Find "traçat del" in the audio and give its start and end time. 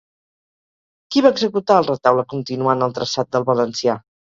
2.99-3.49